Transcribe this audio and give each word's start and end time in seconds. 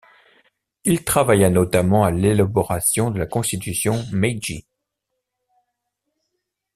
Il 0.83 1.03
travailla 1.03 1.51
notamment 1.51 2.03
à 2.03 2.09
l'élaboration 2.09 3.11
de 3.11 3.19
la 3.19 3.27
constitution 3.27 4.03
Meiji. 4.11 4.65